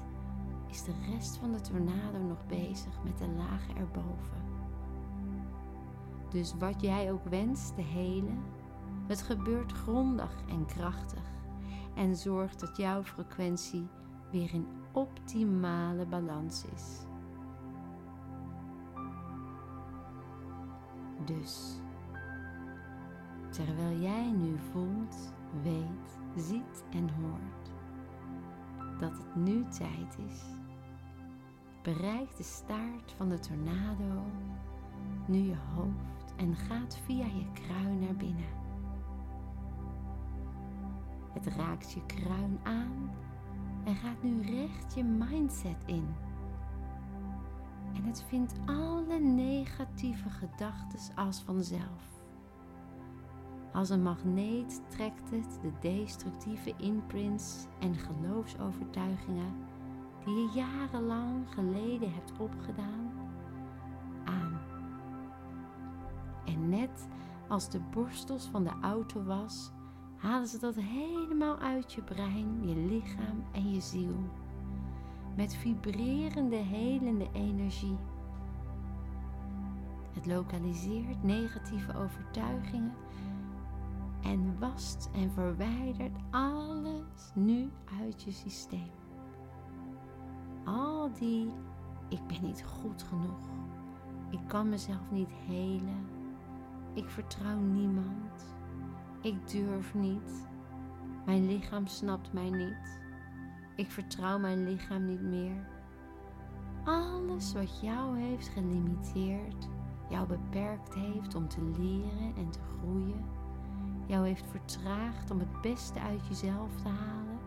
[0.70, 4.55] is de rest van de tornado nog bezig met de lagen erboven.
[6.30, 8.44] Dus wat jij ook wenst te helen,
[9.08, 11.34] het gebeurt grondig en krachtig
[11.96, 13.88] en zorgt dat jouw frequentie
[14.32, 17.06] weer in optimale balans is.
[21.26, 21.80] Dus
[23.50, 27.72] terwijl jij nu voelt, weet, ziet en hoort
[29.00, 30.42] dat het nu tijd is,
[31.84, 34.24] bereikt de staart van de tornado
[35.28, 38.64] nu je hoofd en gaat via je kruin naar binnen.
[41.34, 43.12] Het raakt je kruin aan
[43.84, 46.16] en gaat nu recht je mindset in.
[47.94, 52.16] En het vindt alle negatieve gedachten als vanzelf.
[53.74, 59.54] Als een magneet trekt het de destructieve imprints en geloofsovertuigingen
[60.26, 63.05] die je jarenlang geleden hebt opgedaan
[66.70, 67.08] net
[67.48, 69.72] als de borstels van de auto was,
[70.18, 74.30] halen ze dat helemaal uit je brein, je lichaam en je ziel.
[75.36, 77.98] Met vibrerende, helende energie.
[80.14, 82.94] Het lokaliseert negatieve overtuigingen
[84.22, 87.70] en wast en verwijdert alles nu
[88.02, 88.92] uit je systeem.
[90.64, 91.52] Al die
[92.10, 93.50] ik ben niet goed genoeg,
[94.30, 96.15] Ik kan mezelf niet helen.
[96.96, 98.56] Ik vertrouw niemand.
[99.22, 100.48] Ik durf niet.
[101.26, 103.00] Mijn lichaam snapt mij niet.
[103.76, 105.68] Ik vertrouw mijn lichaam niet meer.
[106.84, 109.68] Alles wat jou heeft gelimiteerd,
[110.10, 113.26] jou beperkt heeft om te leren en te groeien,
[114.06, 117.40] jou heeft vertraagd om het beste uit jezelf te halen,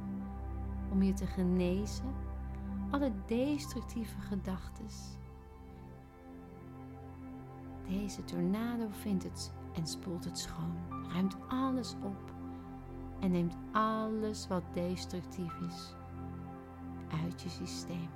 [0.91, 2.15] om je te genezen,
[2.91, 4.87] alle destructieve gedachten.
[7.89, 10.77] Deze tornado vindt het en spoelt het schoon,
[11.13, 12.33] ruimt alles op
[13.21, 15.95] en neemt alles wat destructief is
[17.23, 18.09] uit je systeem.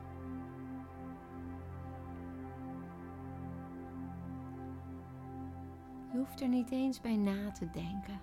[6.12, 8.20] Je hoeft er niet eens bij na te denken.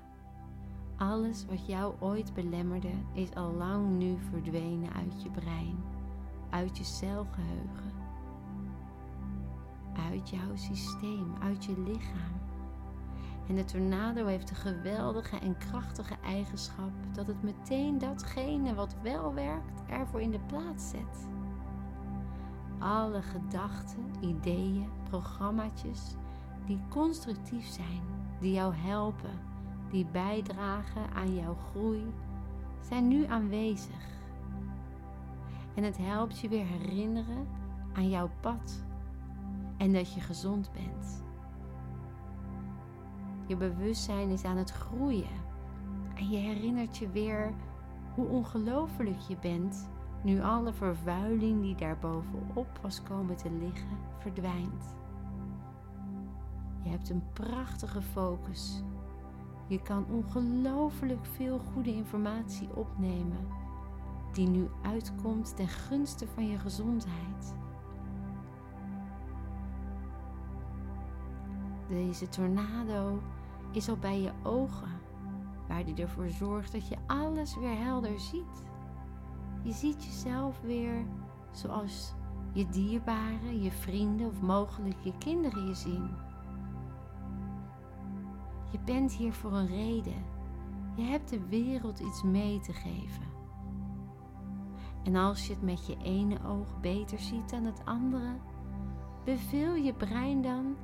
[0.98, 5.84] Alles wat jou ooit belemmerde is al lang nu verdwenen uit je brein,
[6.50, 7.92] uit je celgeheugen,
[10.12, 12.40] uit jouw systeem, uit je lichaam.
[13.48, 19.34] En de tornado heeft een geweldige en krachtige eigenschap dat het meteen datgene wat wel
[19.34, 21.28] werkt ervoor in de plaats zet.
[22.80, 26.16] Alle gedachten, ideeën, programmaatjes
[26.66, 28.02] die constructief zijn,
[28.40, 29.40] die jou helpen,
[29.90, 32.14] die bijdragen aan jouw groei,
[32.82, 34.08] zijn nu aanwezig.
[35.76, 37.48] En het helpt je weer herinneren
[37.94, 38.84] aan jouw pad
[39.80, 41.24] en dat je gezond bent.
[43.48, 45.48] Je bewustzijn is aan het groeien
[46.16, 47.54] en je herinnert je weer
[48.16, 49.90] hoe ongelooflijk je bent
[50.24, 54.96] nu alle vervuiling die daar bovenop was komen te liggen verdwijnt.
[56.84, 58.84] Je hebt een prachtige focus.
[59.68, 63.48] Je kan ongelooflijk veel goede informatie opnemen,
[64.34, 67.56] die nu uitkomt ten gunste van je gezondheid.
[71.90, 73.20] Deze tornado
[73.72, 75.00] is al bij je ogen,
[75.68, 78.64] waar die ervoor zorgt dat je alles weer helder ziet.
[79.64, 81.06] Je ziet jezelf weer
[81.52, 82.14] zoals
[82.54, 86.10] je dierbaren, je vrienden of mogelijk je kinderen je zien.
[88.72, 90.26] Je bent hier voor een reden.
[90.96, 93.28] Je hebt de wereld iets mee te geven.
[95.04, 98.36] En als je het met je ene oog beter ziet dan het andere,
[99.26, 100.76] beveel je brein dan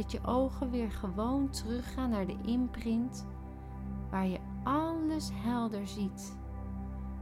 [0.00, 3.26] dat je ogen weer gewoon teruggaan naar de imprint
[4.10, 6.36] waar je alles helder ziet,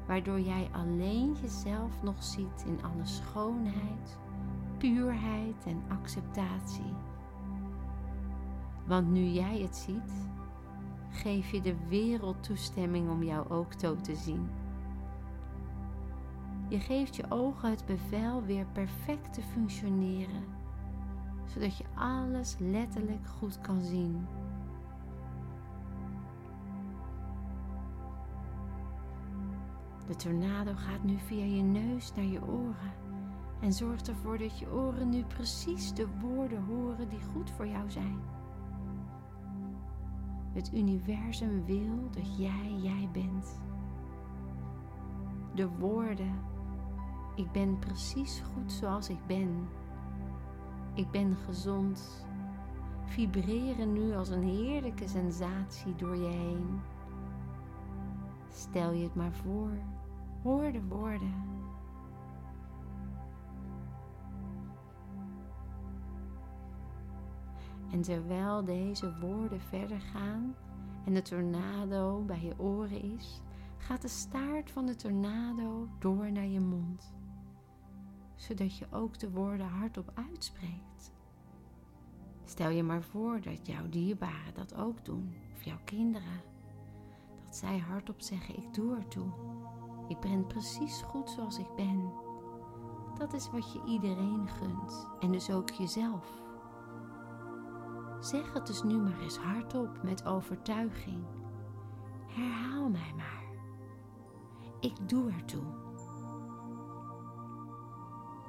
[0.06, 4.18] waardoor jij alleen jezelf nog ziet in alle schoonheid,
[4.76, 6.94] puurheid en acceptatie.
[8.86, 10.28] Want nu jij het ziet,
[11.10, 14.48] geef je de wereld toestemming om jou ook zo te zien.
[16.68, 20.57] Je geeft je ogen het bevel weer perfect te functioneren,
[21.48, 24.26] zodat je alles letterlijk goed kan zien.
[30.06, 32.92] De tornado gaat nu via je neus naar je oren
[33.61, 37.90] en zorgt ervoor dat je oren nu precies de woorden horen die goed voor jou
[37.90, 38.20] zijn.
[40.52, 43.61] Het universum wil dat jij jij bent.
[45.54, 46.34] De woorden,
[47.34, 49.68] ik ben precies goed zoals ik ben.
[50.98, 52.26] Ik ben gezond.
[53.04, 56.80] Vibreren nu als een heerlijke sensatie door je heen.
[58.50, 59.70] Stel je het maar voor.
[60.42, 61.34] Hoor de woorden.
[67.92, 70.54] En terwijl deze woorden verder gaan
[71.04, 73.42] en de tornado bij je oren is,
[73.76, 77.14] gaat de staart van de tornado door naar je mond,
[78.38, 81.12] zodat je ook de woorden hardop uitspreekt.
[82.44, 86.40] Stel je maar voor dat jouw dierbaren dat ook doen, of jouw kinderen.
[87.44, 89.31] Dat zij hardop zeggen: Ik doe ertoe.
[90.09, 92.12] Ik ben precies goed zoals ik ben.
[93.18, 96.27] Dat is wat je iedereen gunt en dus ook jezelf.
[98.20, 101.24] Zeg het dus nu maar eens hardop met overtuiging.
[102.27, 103.44] Herhaal mij maar.
[104.81, 105.88] Ik doe ertoe.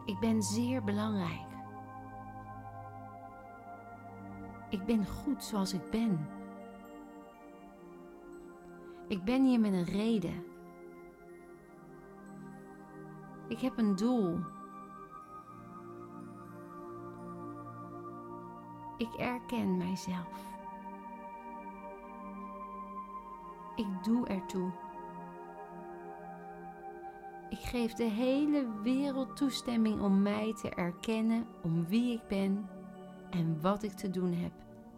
[0.10, 1.48] Ik ben zeer belangrijk.
[4.70, 6.28] Ik ben goed zoals ik ben.
[9.08, 10.44] Ik ben hier met een reden.
[13.48, 14.40] Ik heb een doel.
[18.98, 20.46] Ik erken mijzelf.
[23.76, 24.72] Ik doe ertoe.
[27.50, 32.70] Ik geef de hele wereld toestemming om mij te erkennen om wie ik ben
[33.30, 34.52] en wat ik te doen heb,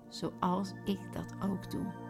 [0.10, 2.10] zoals ik dat ook doe.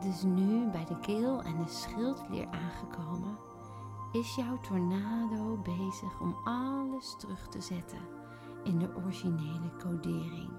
[0.00, 3.38] Dus nu bij de keel en de schildklier aangekomen,
[4.14, 8.00] is jouw tornado bezig om alles terug te zetten
[8.62, 10.50] in de originele codering.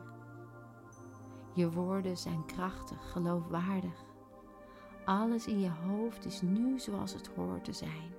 [1.54, 4.04] Je woorden zijn krachtig, geloofwaardig.
[5.06, 8.14] Alles in je hoofd is nu zoals het hoort te zijn.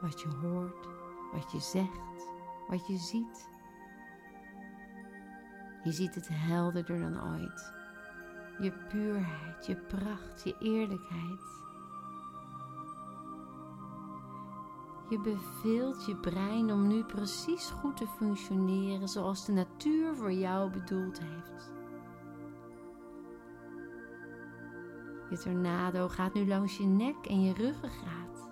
[0.00, 0.88] Wat je hoort,
[1.32, 2.28] wat je zegt,
[2.68, 3.48] wat je ziet.
[5.84, 7.72] Je ziet het helderder dan ooit.
[8.58, 11.63] Je puurheid, je pracht, je eerlijkheid.
[15.08, 20.70] Je beveelt je brein om nu precies goed te functioneren zoals de natuur voor jou
[20.70, 21.72] bedoeld heeft.
[25.30, 28.50] Je tornado gaat nu langs je nek en je ruggengraat.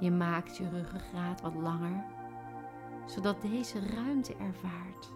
[0.00, 2.04] Je maakt je ruggengraat wat langer,
[3.06, 5.12] zodat deze ruimte ervaart.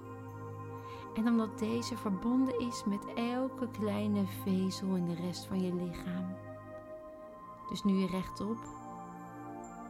[1.15, 6.37] En omdat deze verbonden is met elke kleine vezel in de rest van je lichaam.
[7.69, 8.80] Dus nu je rechtop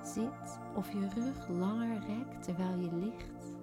[0.09, 3.59] zit of je rug langer rekt terwijl je ligt.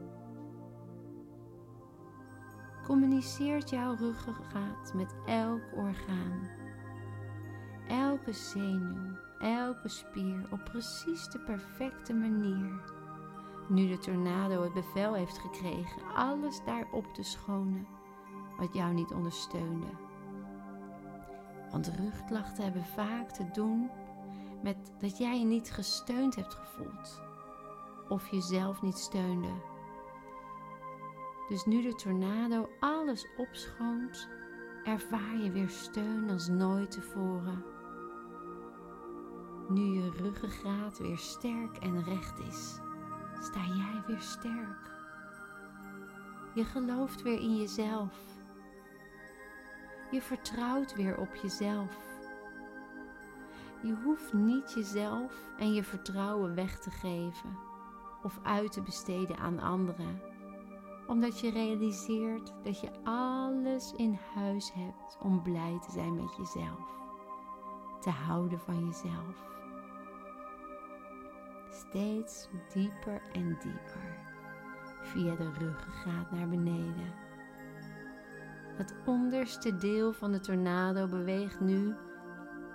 [2.83, 6.49] Communiceert jouw ruggengraat met elk orgaan,
[7.87, 12.95] elke zenuw, elke spier op precies de perfecte manier.
[13.69, 17.87] Nu de tornado het bevel heeft gekregen alles daarop te schonen
[18.57, 19.87] wat jou niet ondersteunde.
[21.71, 23.89] Want rugklachten hebben vaak te doen
[24.63, 27.21] met dat jij je niet gesteund hebt gevoeld
[28.09, 29.53] of jezelf niet steunde.
[31.49, 34.27] Dus nu de tornado alles opschoont,
[34.83, 37.63] ervaar je weer steun als nooit tevoren.
[39.69, 42.79] Nu je ruggengraat weer sterk en recht is,
[43.39, 44.95] sta jij weer sterk.
[46.53, 48.15] Je gelooft weer in jezelf.
[50.11, 52.06] Je vertrouwt weer op jezelf.
[53.81, 57.57] Je hoeft niet jezelf en je vertrouwen weg te geven
[58.23, 60.21] of uit te besteden aan anderen,
[61.07, 66.95] omdat je realiseert dat je alles in huis hebt om blij te zijn met jezelf,
[67.99, 69.45] te houden van jezelf.
[71.69, 74.25] Steeds dieper en dieper
[75.01, 77.13] via de ruggengraat naar beneden.
[78.77, 81.95] Het onderste deel van de tornado beweegt nu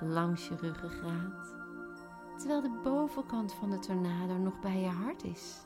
[0.03, 1.55] langs je ruggengraat,
[2.39, 5.61] terwijl de bovenkant van de tornado nog bij je hart is.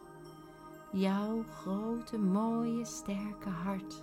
[0.93, 4.03] Jouw grote, mooie, sterke hart.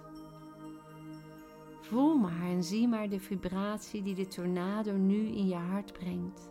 [1.81, 6.49] Voel maar en zie maar de vibratie die de tornado nu in je hart brengt.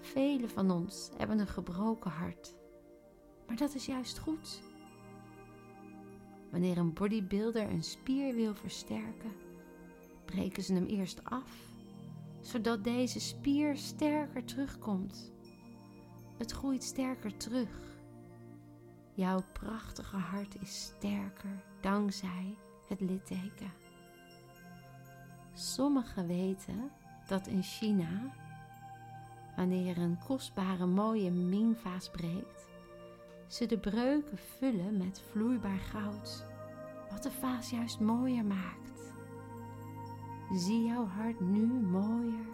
[0.00, 2.56] Velen van ons hebben een gebroken hart,
[3.46, 4.62] maar dat is juist goed.
[6.50, 9.32] Wanneer een bodybuilder een spier wil versterken,
[10.24, 11.69] breken ze hem eerst af
[12.40, 15.32] zodat deze spier sterker terugkomt.
[16.36, 17.98] Het groeit sterker terug.
[19.14, 22.56] Jouw prachtige hart is sterker dankzij
[22.88, 23.72] het litteken.
[25.54, 26.90] Sommigen weten
[27.28, 28.34] dat in China,
[29.56, 32.68] wanneer een kostbare mooie mingvaas breekt,
[33.46, 36.46] ze de breuken vullen met vloeibaar goud,
[37.10, 38.89] wat de vaas juist mooier maakt.
[40.52, 42.46] Zie jouw hart nu mooier,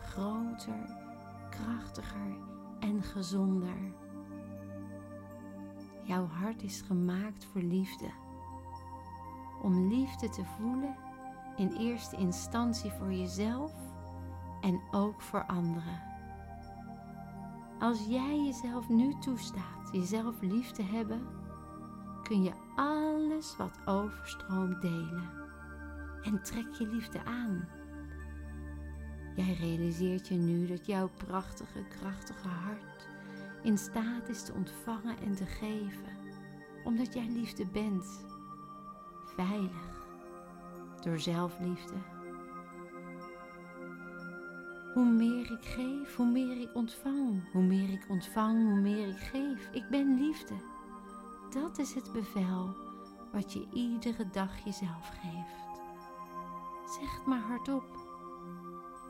[0.00, 0.96] groter,
[1.50, 2.36] krachtiger
[2.78, 3.94] en gezonder.
[6.02, 8.10] Jouw hart is gemaakt voor liefde.
[9.62, 10.96] Om liefde te voelen
[11.56, 13.72] in eerste instantie voor jezelf
[14.60, 16.02] en ook voor anderen.
[17.78, 21.26] Als jij jezelf nu toestaat jezelf lief te hebben,
[22.22, 25.37] kun je alles wat overstroomt delen
[26.28, 27.68] en trek je liefde aan.
[29.36, 33.08] Jij realiseert je nu dat jouw prachtige, krachtige hart
[33.62, 36.16] in staat is te ontvangen en te geven,
[36.84, 38.24] omdat jij liefde bent,
[39.24, 40.06] veilig,
[41.00, 41.94] door zelfliefde.
[44.94, 47.52] Hoe meer ik geef, hoe meer ik ontvang.
[47.52, 49.68] Hoe meer ik ontvang, hoe meer ik geef.
[49.72, 50.54] Ik ben liefde.
[51.50, 52.76] Dat is het bevel
[53.32, 55.67] wat je iedere dag jezelf geeft.
[56.88, 57.84] Zeg het maar hardop.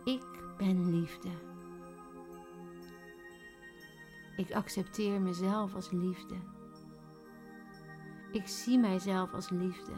[0.05, 0.26] Ik
[0.57, 1.29] ben liefde.
[4.37, 6.35] Ik accepteer mezelf als liefde.
[8.33, 9.93] Ik zie mijzelf als liefde.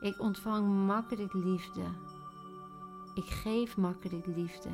[0.00, 1.84] Ik ontvang makkelijk liefde.
[3.14, 4.70] Ik geef makkelijk liefde.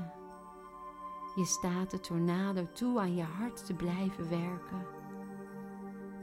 [1.35, 4.87] Je staat de tornado toe aan je hart te blijven werken.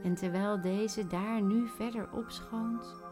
[0.02, 3.05] En terwijl deze daar nu verder opschoont,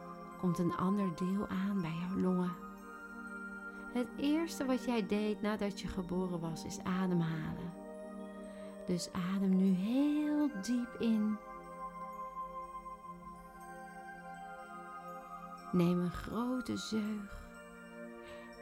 [0.44, 2.52] komt een ander deel aan bij jouw longen.
[3.92, 7.72] Het eerste wat jij deed nadat je geboren was, is ademhalen.
[8.86, 11.36] Dus adem nu heel diep in.
[15.72, 17.52] Neem een grote zeug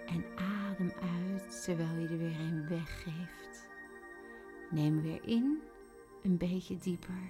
[0.06, 0.24] en
[0.70, 3.68] adem uit terwijl je er weer een weggeeft.
[4.70, 5.60] Neem weer in,
[6.22, 7.22] een beetje dieper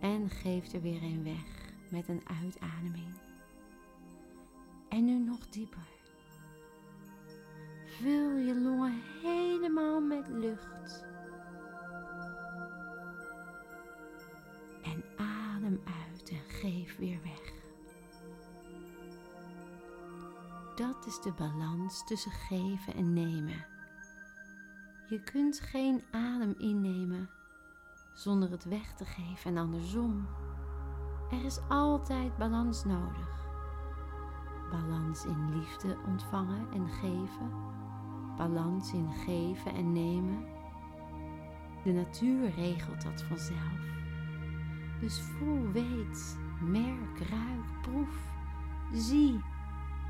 [0.00, 3.25] en geef er weer een weg met een uitademing.
[4.96, 5.86] En nu nog dieper.
[7.84, 11.04] Vul je longen helemaal met lucht.
[14.82, 17.52] En adem uit en geef weer weg.
[20.76, 23.66] Dat is de balans tussen geven en nemen.
[25.08, 27.30] Je kunt geen adem innemen
[28.14, 30.28] zonder het weg te geven en andersom.
[31.30, 33.45] Er is altijd balans nodig.
[34.70, 37.50] Balans in liefde ontvangen en geven.
[38.36, 40.44] Balans in geven en nemen.
[41.82, 43.80] De natuur regelt dat vanzelf.
[45.00, 48.32] Dus voel, weet, merk, ruik, proef,
[48.92, 49.40] zie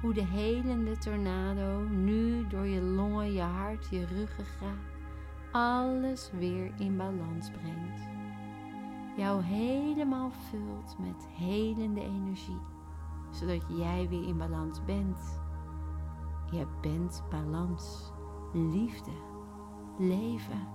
[0.01, 4.95] hoe de helende tornado nu door je longen, je hart, je ruggengraat
[5.57, 8.09] alles weer in balans brengt.
[9.17, 12.61] Jou helemaal vult met helende energie,
[13.31, 15.41] zodat jij weer in balans bent.
[16.51, 18.13] Je bent balans,
[18.53, 19.13] liefde,
[19.99, 20.75] leven.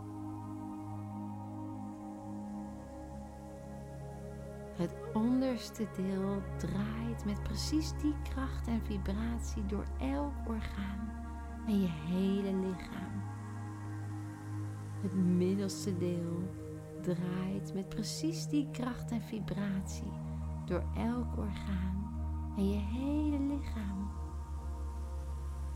[4.76, 11.12] Het onderste deel draait met precies die kracht en vibratie door elk orgaan
[11.68, 13.22] en je hele lichaam.
[15.02, 16.50] Het middelste deel
[17.02, 20.12] draait met precies die kracht en vibratie
[20.66, 22.21] door elk orgaan
[22.58, 24.10] en je hele lichaam.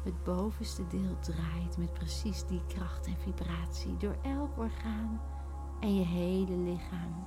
[0.03, 5.21] Het bovenste deel draait met precies die kracht en vibratie door elk orgaan
[5.80, 7.26] en je hele lichaam.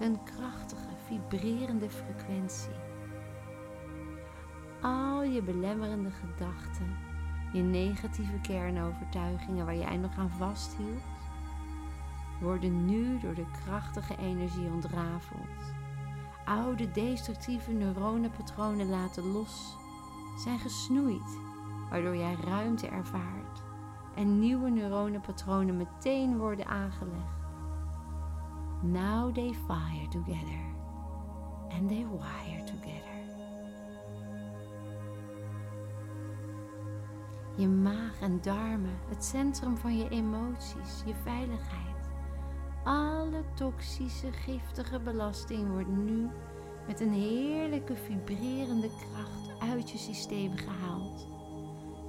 [0.00, 2.74] Een krachtige, vibrerende frequentie.
[4.82, 6.96] Al je belemmerende gedachten
[7.52, 11.02] je negatieve kernovertuigingen waar jij nog aan vasthield,
[12.40, 15.74] worden nu door de krachtige energie ontrafeld.
[16.50, 19.76] Oude destructieve neuronenpatronen laten los,
[20.36, 21.38] zijn gesnoeid,
[21.90, 23.62] waardoor jij ruimte ervaart
[24.14, 27.38] en nieuwe neuronenpatronen meteen worden aangelegd.
[28.82, 30.74] Now they fire together
[31.68, 33.10] and they wire together.
[37.60, 41.89] je maag en darmen, het centrum van je emoties, je veiligheid.
[42.84, 46.28] Alle toxische, giftige belasting wordt nu
[46.86, 51.26] met een heerlijke vibrerende kracht uit je systeem gehaald,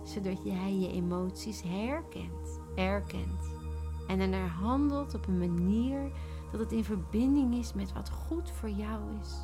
[0.04, 3.60] zodat jij je emoties herkent, erkent
[4.08, 6.12] en ernaar handelt op een manier
[6.52, 9.36] dat het in verbinding is met wat goed voor jou is.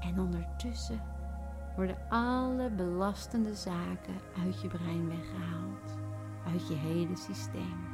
[0.00, 1.02] En ondertussen
[1.76, 5.98] worden alle belastende zaken uit je brein weggehaald,
[6.46, 7.93] uit je hele systeem.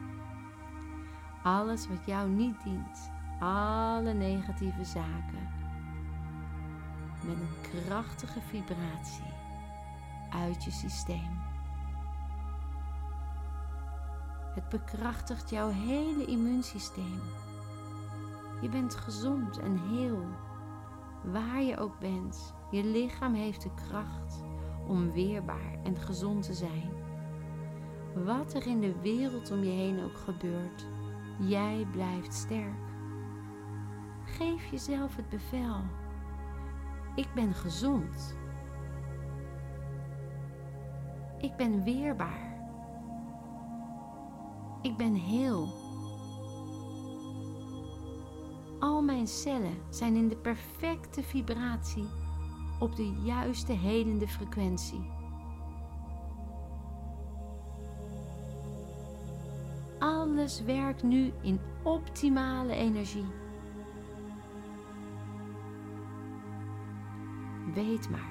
[1.43, 5.49] Alles wat jou niet dient, alle negatieve zaken,
[7.27, 9.33] met een krachtige vibratie
[10.31, 11.39] uit je systeem.
[14.55, 17.21] Het bekrachtigt jouw hele immuunsysteem.
[18.61, 20.25] Je bent gezond en heel,
[21.23, 24.43] waar je ook bent je lichaam heeft de kracht
[24.87, 26.91] om weerbaar en gezond te zijn.
[28.15, 30.87] Wat er in de wereld om je heen ook gebeurt,
[31.41, 32.89] jij blijft sterk.
[34.25, 35.83] Geef jezelf het bevel.
[37.15, 38.37] Ik ben gezond.
[41.39, 42.59] Ik ben weerbaar.
[44.83, 45.69] Ik ben heel.
[48.79, 52.09] Al mijn cellen zijn in de perfecte vibratie
[52.79, 55.20] op de juiste helende frequentie.
[60.41, 63.27] Alles werkt nu in optimale energie.
[67.75, 68.31] Weet maar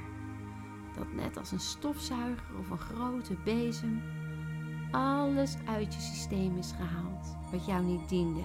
[0.96, 4.02] dat net als een stofzuiger of een grote bezem
[4.92, 8.44] alles uit je systeem is gehaald wat jou niet diende.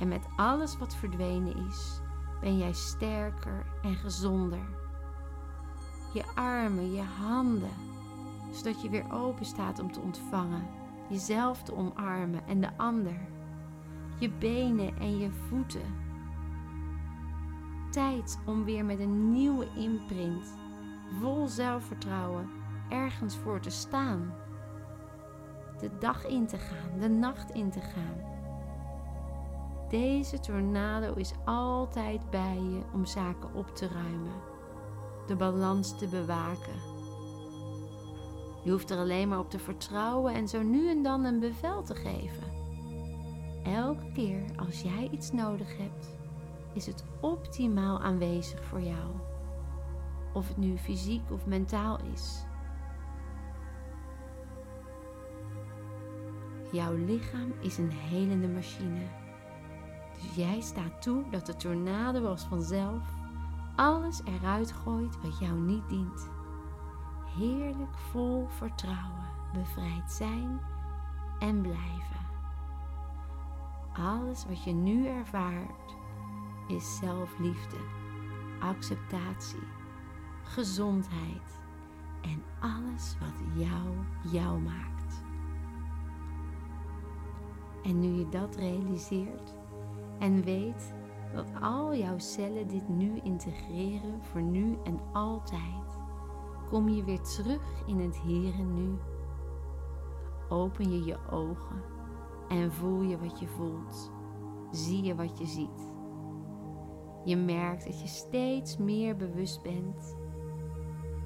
[0.00, 2.00] En met alles wat verdwenen is,
[2.40, 4.66] ben jij sterker en gezonder.
[6.12, 7.74] Je armen, je handen,
[8.52, 13.20] zodat je weer open staat om te ontvangen, jezelf te omarmen en de ander.
[14.18, 16.02] Je benen en je voeten.
[17.90, 20.54] Tijd om weer met een nieuwe imprint,
[21.20, 22.50] vol zelfvertrouwen,
[22.88, 24.34] ergens voor te staan.
[25.78, 28.34] De dag in te gaan, de nacht in te gaan
[29.94, 34.40] deze tornado is altijd bij je om zaken op te ruimen,
[35.26, 36.93] de balans te bewaken.
[38.64, 41.82] Je hoeft er alleen maar op te vertrouwen en zo nu en dan een bevel
[41.82, 42.52] te geven.
[43.64, 46.16] Elke keer als jij iets nodig hebt,
[46.72, 49.10] is het optimaal aanwezig voor jou.
[50.32, 52.44] Of het nu fysiek of mentaal is.
[56.72, 59.06] Jouw lichaam is een helende machine.
[60.14, 63.02] Dus jij staat toe dat de tornado als vanzelf
[63.76, 66.33] alles eruit gooit wat jou niet dient.
[67.36, 70.60] Heerlijk vol vertrouwen, bevrijd zijn
[71.38, 72.24] en blijven.
[73.92, 75.96] Alles wat je nu ervaart
[76.68, 77.76] is zelfliefde,
[78.60, 79.68] acceptatie,
[80.42, 81.60] gezondheid
[82.20, 83.88] en alles wat jou
[84.32, 85.24] jou maakt.
[87.82, 89.54] En nu je dat realiseert,
[90.18, 90.94] en weet
[91.32, 95.83] dat al jouw cellen dit nu integreren voor nu en altijd.
[96.68, 98.98] Kom je weer terug in het hier en nu.
[100.48, 101.82] Open je je ogen
[102.48, 104.12] en voel je wat je voelt.
[104.70, 105.92] Zie je wat je ziet.
[107.24, 110.16] Je merkt dat je steeds meer bewust bent.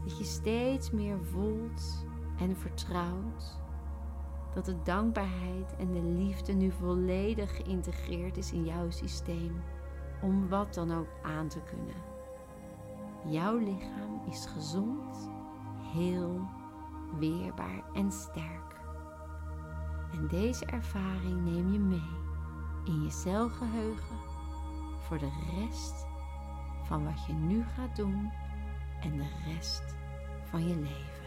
[0.04, 2.06] Dat je steeds meer voelt
[2.38, 3.58] en vertrouwt
[4.54, 9.62] dat de dankbaarheid en de liefde nu volledig geïntegreerd is in jouw systeem,
[10.22, 12.17] om wat dan ook aan te kunnen.
[13.24, 15.30] Jouw lichaam is gezond,
[15.92, 16.48] heel,
[17.18, 18.80] weerbaar en sterk.
[20.12, 22.16] En deze ervaring neem je mee
[22.84, 24.16] in je celgeheugen
[24.98, 26.06] voor de rest
[26.82, 28.32] van wat je nu gaat doen
[29.00, 29.94] en de rest
[30.50, 31.17] van je leven.